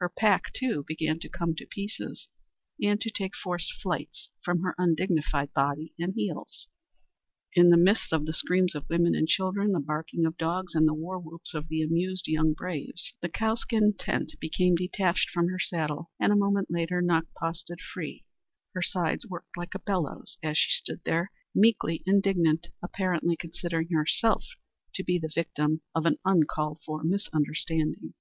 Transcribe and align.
Her 0.00 0.10
pack, 0.10 0.52
too, 0.52 0.84
began 0.86 1.18
to 1.20 1.30
come 1.30 1.54
to 1.54 1.64
pieces 1.64 2.28
and 2.82 3.00
to 3.00 3.08
take 3.10 3.34
forced 3.34 3.72
flights 3.82 4.28
from 4.44 4.60
her 4.60 4.74
undignified 4.76 5.54
body 5.54 5.94
and 5.98 6.12
heels, 6.12 6.68
in 7.54 7.70
the 7.70 7.78
midst 7.78 8.12
of 8.12 8.26
the 8.26 8.34
screams 8.34 8.74
of 8.74 8.86
women 8.90 9.14
and 9.14 9.26
children, 9.26 9.72
the 9.72 9.80
barking 9.80 10.26
of 10.26 10.36
dogs, 10.36 10.74
and 10.74 10.86
the 10.86 10.92
war 10.92 11.18
whoops 11.18 11.54
of 11.54 11.68
the 11.68 11.80
amused 11.80 12.28
young 12.28 12.52
braves. 12.52 13.14
The 13.22 13.30
cowskin 13.30 13.94
tent 13.98 14.34
became 14.38 14.74
detached 14.74 15.30
from 15.30 15.48
her 15.48 15.58
saddle, 15.58 16.10
and 16.20 16.30
a 16.30 16.36
moment 16.36 16.70
later 16.70 17.00
Nakpa 17.00 17.54
stood 17.56 17.80
free. 17.80 18.26
Her 18.74 18.82
sides 18.82 19.26
worked 19.26 19.56
like 19.56 19.74
a 19.74 19.78
bellows 19.78 20.36
as 20.42 20.58
she 20.58 20.68
stood 20.68 21.00
there, 21.04 21.32
meekly 21.54 22.02
indignant, 22.04 22.66
apparently 22.82 23.36
considering 23.38 23.88
herself 23.88 24.44
to 24.96 25.02
be 25.02 25.18
the 25.18 25.32
victim 25.34 25.80
of 25.94 26.04
an 26.04 26.18
uncalled 26.26 26.82
for 26.84 27.02
misunderstanding. 27.02 28.12